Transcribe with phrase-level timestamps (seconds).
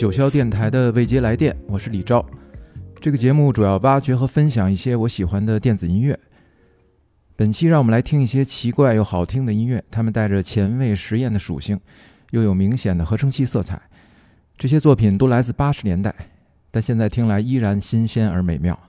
[0.00, 2.24] 九霄电台的未接来电，我是李昭。
[3.02, 6.18] 这个节目主要挖掘和分享一些我喜欢的电子音乐。
[7.36, 11.78] 本期让我们来听一些奇怪又好听的音乐，它们带着前卫实验的属性，
[12.30, 13.78] 又有明显的合成器色彩。
[14.56, 16.14] 这些作品都来自八十年代，
[16.70, 18.80] 但现在听来依然新鲜而美妙。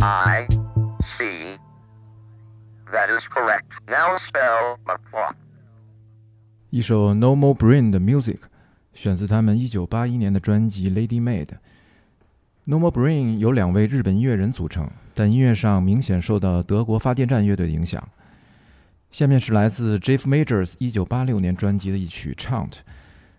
[0.00, 0.46] I
[1.18, 1.58] C.
[2.92, 3.66] That is correct.
[3.88, 5.32] Now spell my four.
[6.70, 8.38] 一首 No More Brain 的 Music，
[8.94, 11.46] 选自他们1981年的专辑《Lady Made》。
[12.64, 18.08] No More Brain 由两位日本音乐人组成，但音乐上明显受到德国发电站乐队的影响。
[19.10, 22.70] 下面是来自 Jeff Majors 1986年专辑的一曲《Chant》。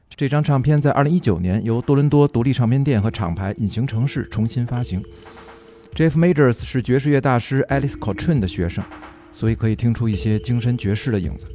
[0.10, 5.02] 这张唱片在2019年由多伦多独立唱片店和厂牌隐形城市重新发行。
[5.95, 8.83] Jeff Majors 是爵士乐大师 Alice Coltrane 的学生。
[9.31, 11.47] 所以可以听出一些精神爵士的影子。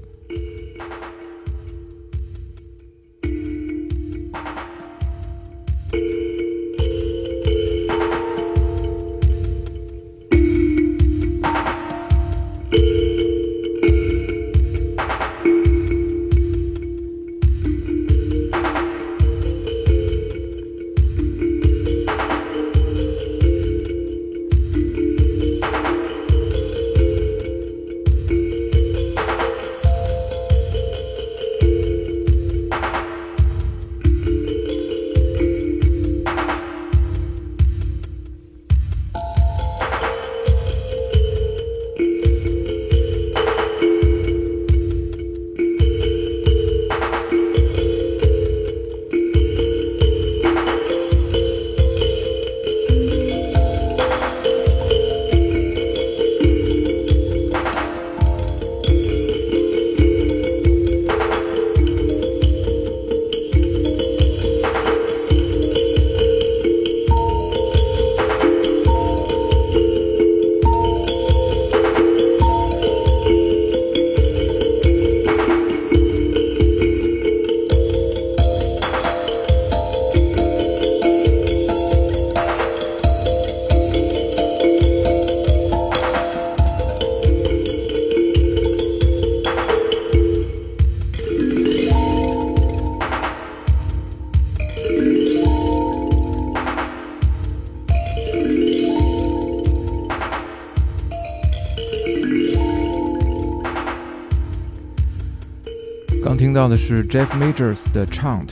[106.64, 108.49] 到的是 Jeff Majors 的 Chant，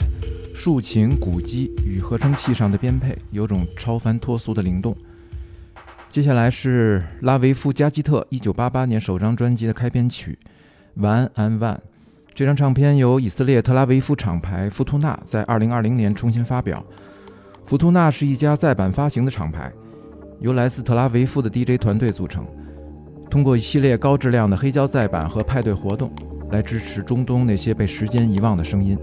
[0.55, 4.94] 竖琴、鼓机与合成器上的编配有种超凡脱俗的灵动。
[6.11, 10.38] 接下来是拉维夫·加基特1988年首张专辑的开篇曲
[11.03, 11.76] 《One and One》。
[12.35, 16.85] 这张唱片由以色列特拉维夫厂牌福图纳在2020年重新发表。
[17.65, 19.73] 福图纳是一家再版发行的厂牌，
[20.38, 22.44] 由来自特拉维夫的 DJ 团队组成，
[23.31, 26.12] 通过一系列高质量的黑胶再版和派对活动。
[26.53, 28.97] 来支持中东那些被时间遗忘的声音。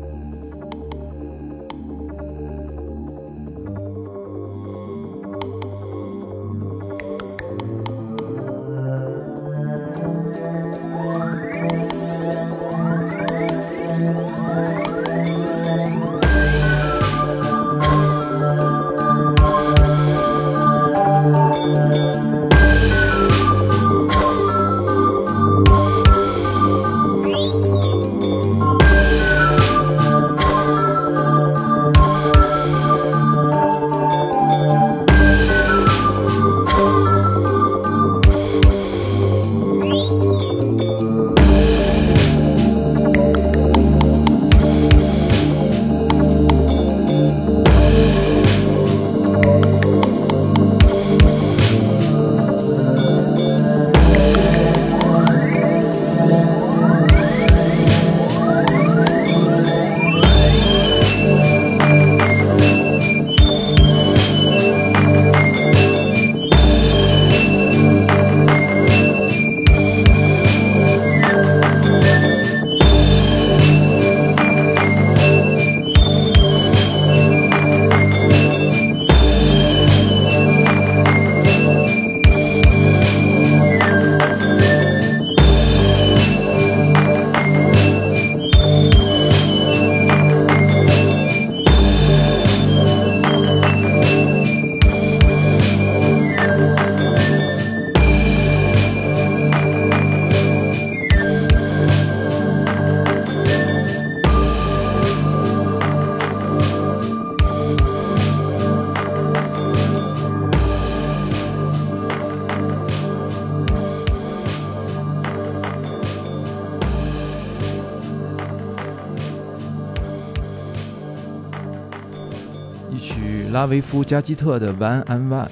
[122.91, 125.45] 一曲拉维夫·加基特的《One and One》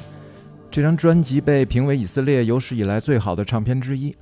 [0.72, 4.16] 这张专辑被评为以色列有史以来最好的唱片之一。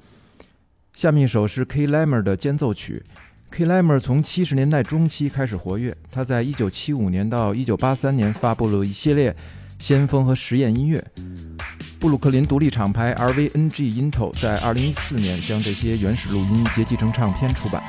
[0.93, 3.03] 下面一首是 klemer 的间奏曲。
[3.51, 3.65] K.
[3.65, 9.33] Lemmer 从七十年代中期开始活跃，他在一九七五年到一九八三年发布了一系列
[9.79, 11.01] 先锋和实验音乐。
[11.97, 17.81] 布鲁克林独立厂牌 RVNG Intel 在二零一四年将这些原始录音结集成唱片出版。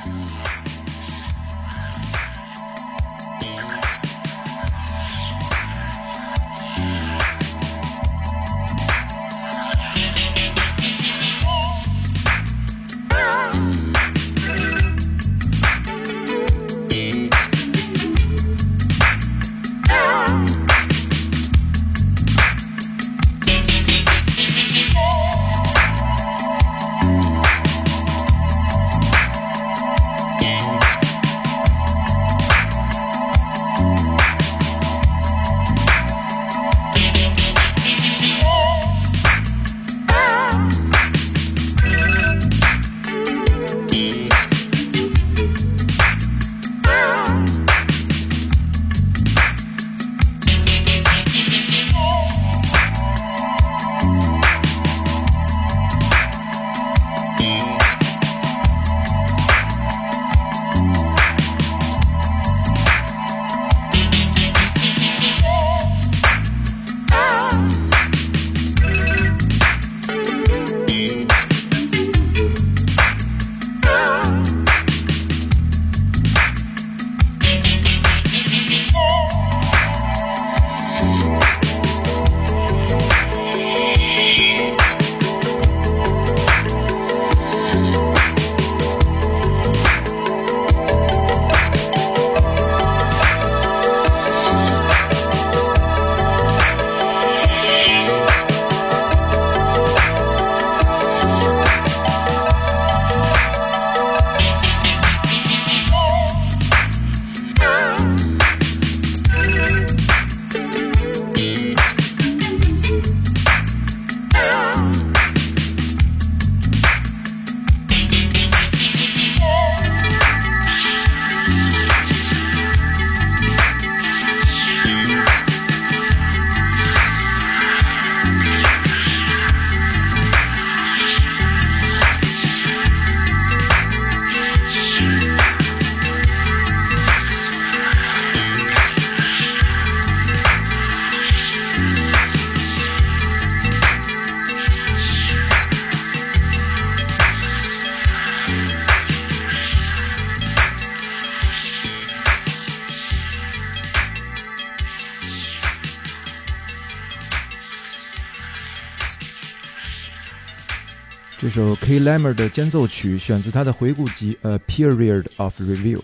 [161.56, 162.00] 首 K.
[162.00, 165.96] Lemmer 的间奏曲选自他的回顾集《A Period of Review》。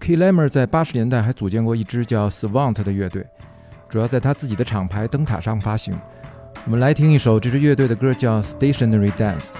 [0.00, 0.16] K.
[0.16, 3.24] Lemmer 在八十年代还组建过一支叫 Savant 的乐队，
[3.88, 5.96] 主要在他自己的厂牌灯塔上发行。
[6.64, 9.52] 我们来听一首这支乐队的歌，叫《Stationary Dance》。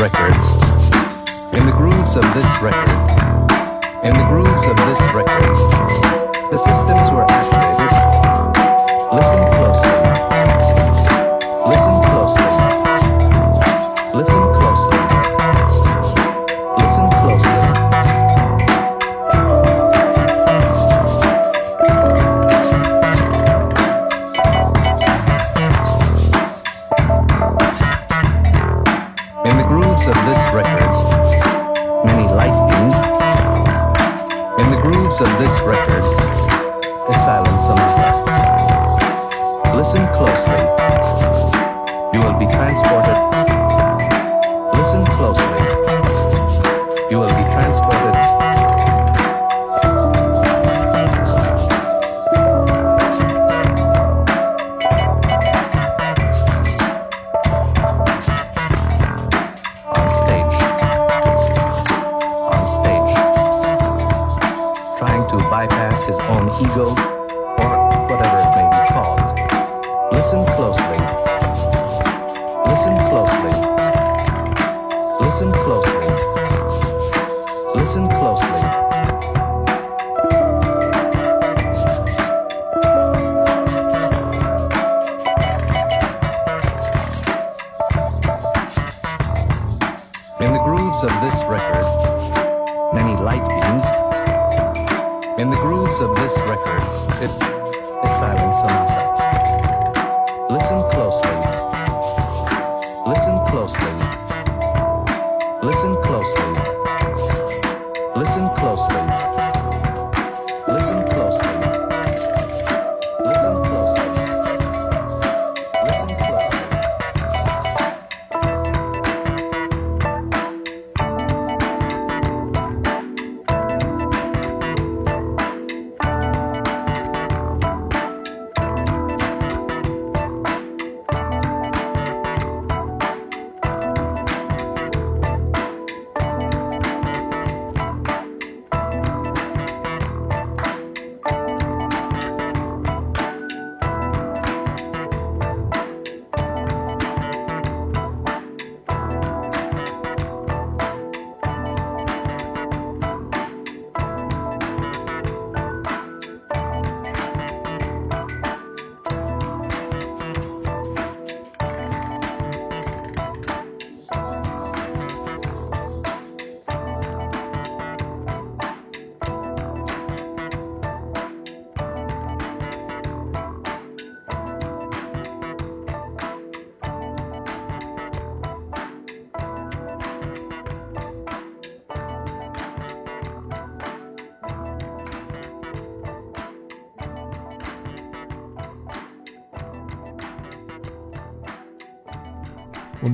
[0.00, 0.32] Record,
[1.52, 2.88] in the grooves of this record,
[4.02, 5.54] in the grooves of this record,
[6.50, 7.29] the systems were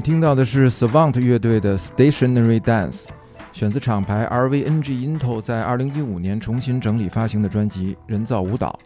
[0.06, 3.06] 听到的是 Savant 乐队的 Stationary Dance，
[3.52, 8.78] 选自厂牌 RVNG Intel 在2015年重新整理发行的专辑《人造舞蹈》。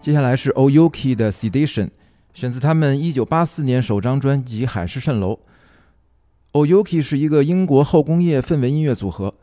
[0.00, 1.90] 接下来是 Oyuki 的 Sedition，
[2.32, 5.40] 选自他们1984年首张专辑《海市蜃楼》。
[6.64, 9.34] Oyuki 是一个英国后工业氛围音乐组合，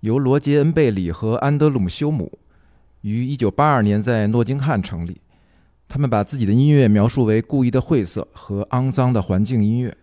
[0.00, 2.40] 由罗杰·恩贝里和安德鲁姆·休姆
[3.02, 5.20] 于1982年在诺丁汉成立。
[5.88, 9.96] 他们把自己的音乐描述为故意的晦涩和肮脏的环境音乐。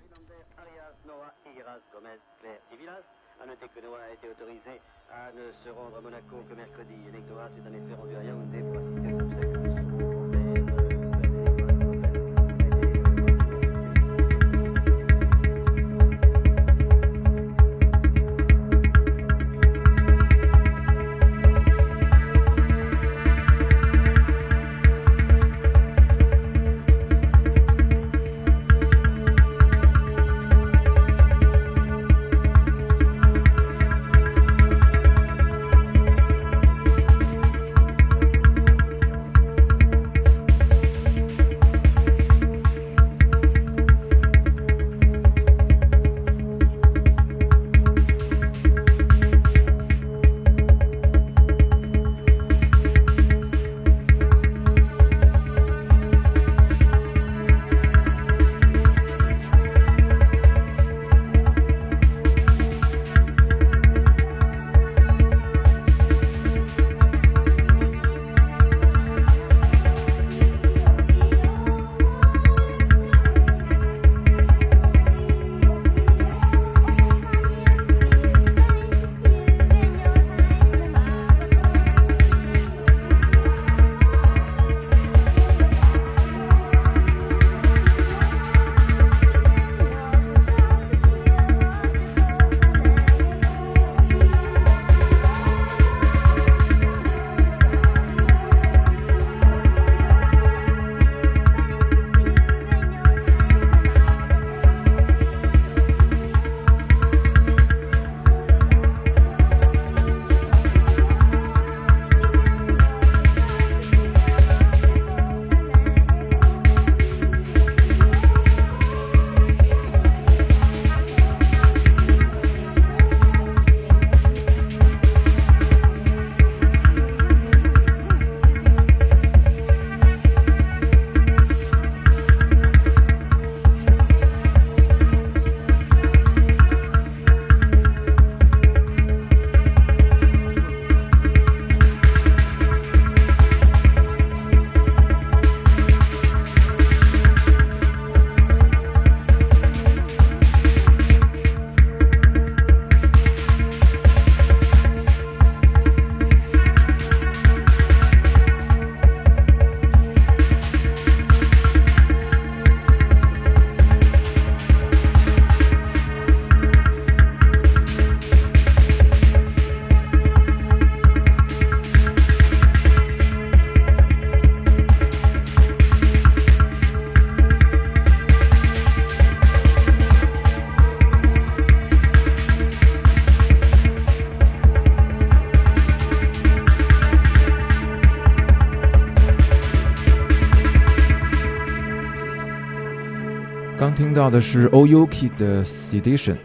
[194.29, 196.37] 的是 ouki 的 Sedition，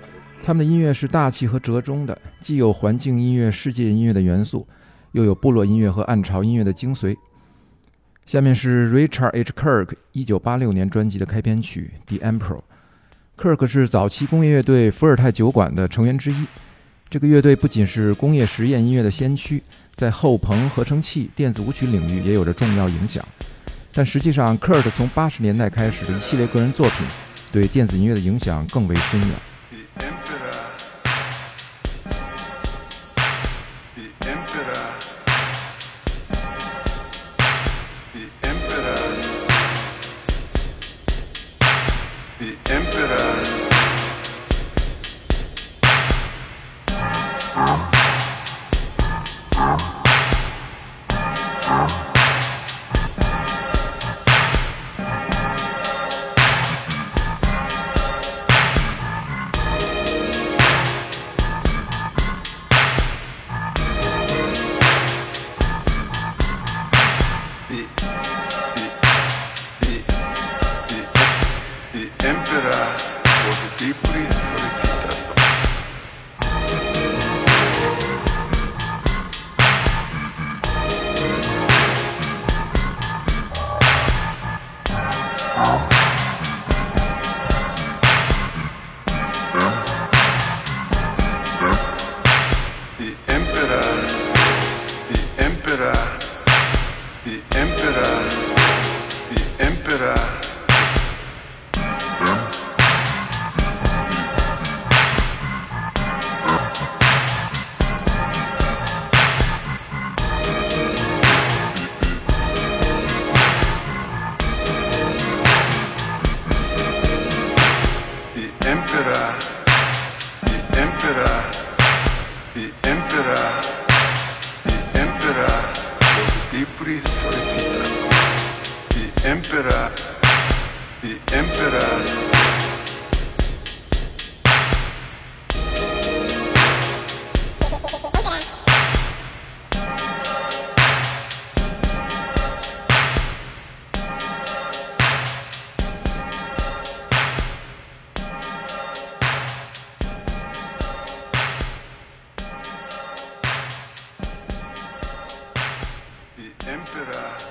[0.43, 4.67] 他们的音乐是大气和折中的，既有环境音乐、世界音乐的元素，
[5.13, 7.17] 又有部落音乐和暗潮音乐的精髓。
[8.27, 9.53] 下面是 Richard H.
[9.53, 12.61] Kirk 1986年专辑的开篇曲《The Emperor》。
[13.37, 16.47] Kirk 是早期工业乐队伏尔泰酒馆的成员之一。
[17.11, 19.63] 这个乐队不仅是工业实验音乐的先驱，
[19.95, 23.25] 在后朋、合成器、电子舞曲领域也有着重要影响。
[23.93, 27.07] 但实际上，Kirk 从80年代开始的一系列个人作品，
[27.55, 30.44] 对电子音乐的影响更为深远。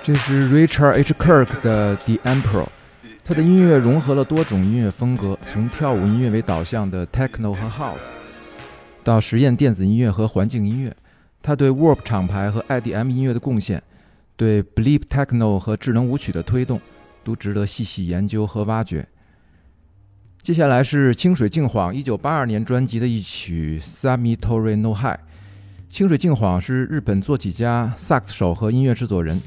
[0.05, 1.13] 这是 Richard H.
[1.13, 2.65] Kirk 的《The Emperor》，
[3.23, 8.07] 他的音乐融合了多种音乐风格，从跳舞音乐为导向的 Techno 和 House，
[9.01, 10.93] 到实验电子音乐和环境音乐。
[11.41, 13.81] 他对 Warp 厂牌和 IDM 音乐的贡献，
[14.35, 16.81] 对 Bleep Techno 和智能舞曲的推动，
[17.23, 19.07] 都值得细细研究和挖掘。
[20.41, 25.05] 接下来是清水净晃1982年专辑的一曲《Samitori no Hi》。
[25.87, 29.41] 清水净晃是日本作曲家、萨克斯手和音乐制作人。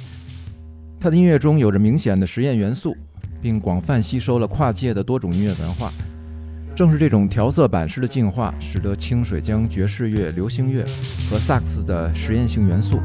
[0.98, 2.96] 他的音乐中有着明显的实验元素，
[3.40, 5.92] 并广泛吸收了跨界的多种音乐文化。
[6.74, 10.84] 正是这种调色板式的进化，使得清水将爵士乐、流行乐
[11.30, 13.00] 和萨克斯的实验性元素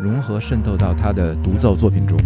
[0.00, 2.18] 融合渗透到他的独奏作品中。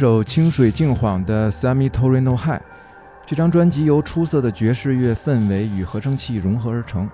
[0.00, 2.52] 首清水静晃的《Sami Torino High》。
[3.26, 7.06] 这张专辑由出色的爵士乐氛围与合成器融合而成，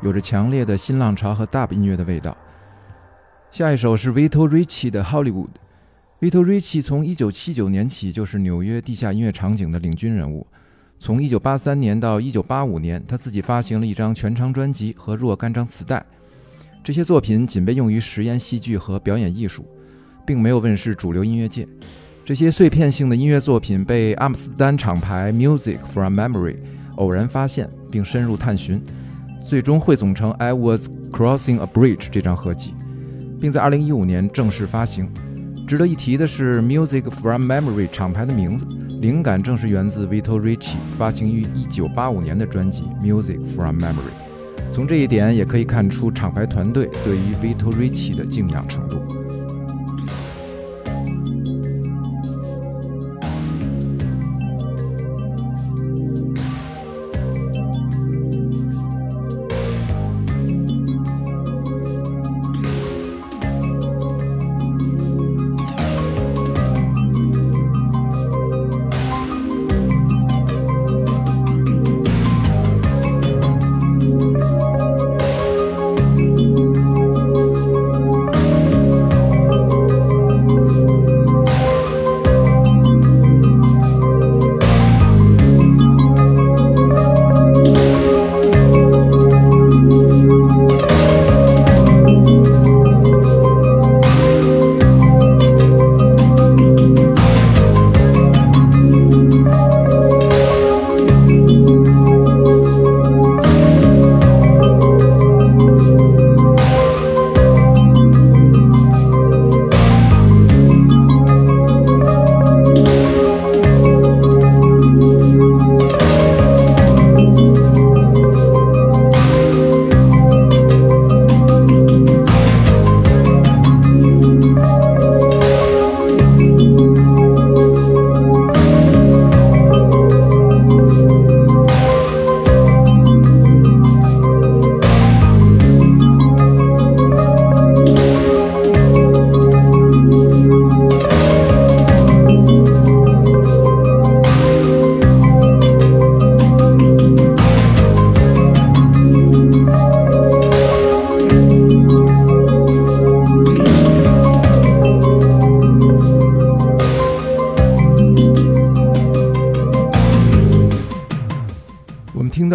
[0.00, 2.34] 有着强烈的新浪潮和 Dub 音乐的味道。
[3.52, 5.48] 下一首是 Vito Ricci 的《Hollywood》。
[6.18, 10.46] Vito Ricci 从1979年起就是纽约地下音乐场景的领军人物。
[10.98, 16.02] 从1983年到1985年，他自己发行了一张全长专辑和若干张磁带。
[16.82, 19.66] 这些作品仅被用于实验戏剧和表演艺术，
[20.24, 21.68] 并没有问世主流音乐界。
[22.30, 26.54] 这些碎片性的音乐作品被阿姆斯丹厂牌 Music from Memory
[26.94, 28.80] 偶然发现并深入探寻，
[29.44, 32.72] 最终汇总成《I Was Crossing a Bridge》这张合集，
[33.40, 35.12] 并在2015年正式发行。
[35.66, 38.64] 值得一提的是，Music from Memory 厂牌的名字
[39.00, 44.12] 灵感正是源自 Vito Ricci 发行于1985年的专辑《Music from Memory》。
[44.72, 49.19] 从这一点也可以看出厂牌团队对于 Vito Ricci 的敬仰程度。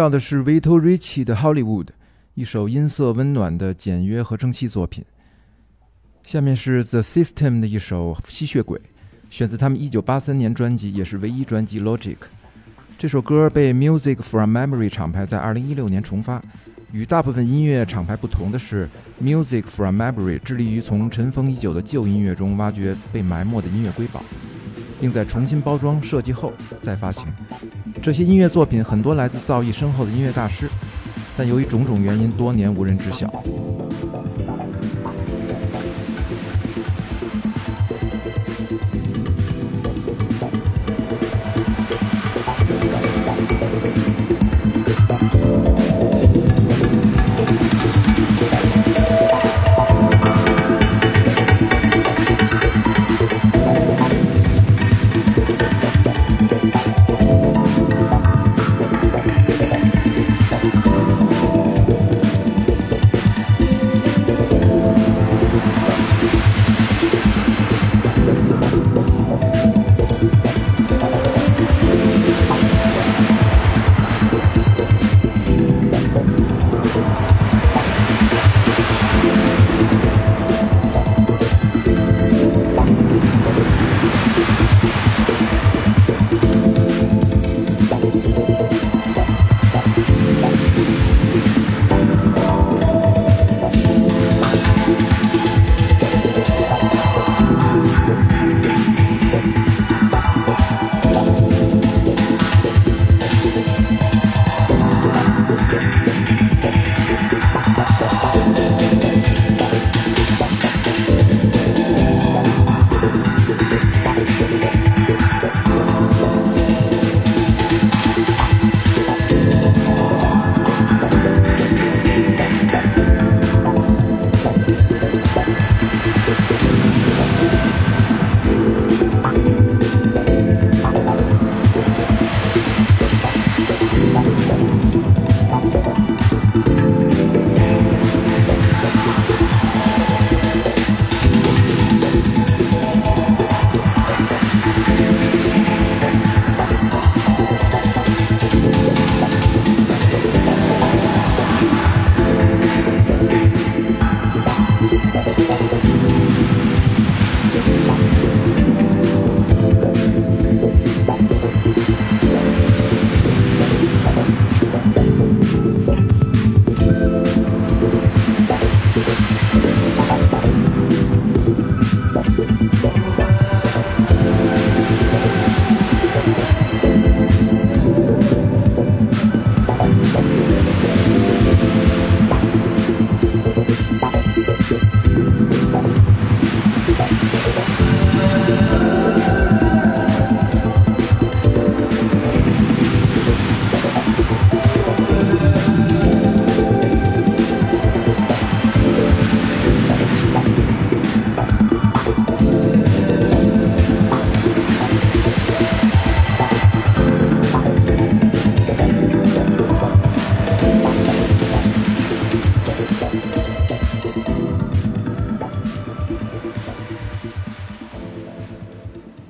[0.06, 1.84] 到的是 Vito Ricci 的《Hollywood》，
[2.34, 5.04] 一首音色温暖的简约合成器作品。
[6.22, 8.78] 下面是 The System 的一首《吸血鬼》，
[9.28, 12.14] 选自他们1983年专辑，也是唯一专辑《Logic》。
[12.96, 16.40] 这首歌被 Music from Memory 厂牌在2016年重发。
[16.92, 18.88] 与大部分音乐厂牌不同的是
[19.20, 24.22] ，Music from Memory 致力于从尘封已久的旧音乐中挖掘被埋没的音乐瑰宝。
[25.00, 27.26] 并在重新包装设计后再发行。
[28.02, 30.68] 这些音乐作品很多来自造诣深厚的音乐大师，
[31.36, 33.32] 但由于种种原因，多年无人知晓。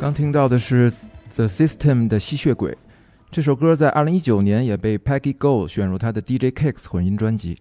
[0.06, 0.88] 刚听到的是
[1.34, 2.70] The System 的《吸血鬼》，
[3.28, 7.58] 这首歌在2019年也被 Peggy Go 选入他的 DJ Kicks 混音专辑。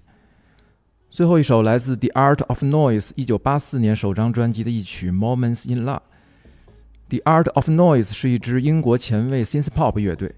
[1.10, 5.98] 最后一首来自 The Art of Noise 1984年首张专辑的一曲《Moments in Love》。
[7.10, 10.32] The Art of Noise 是一支英国前卫 synth pop 乐队，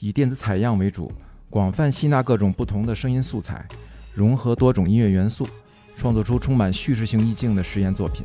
[0.00, 1.10] 以电子采样为主，
[1.48, 3.66] 广泛吸纳各种不同的声音素材，
[4.12, 5.48] 融合多种音乐元素，
[5.96, 8.22] 创作出充满叙事性意境的实验作品。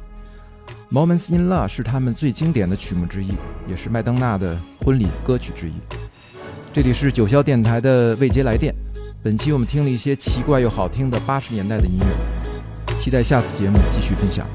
[0.91, 3.33] Moments in Love 是他们最经典的曲目之一，
[3.67, 5.73] 也是麦当娜的婚礼歌曲之一。
[6.73, 8.73] 这里是九霄电台的未接来电，
[9.23, 14.47] 本期我们听了一些奇怪又好听的八十年代的音乐，期待下次节目继续分享。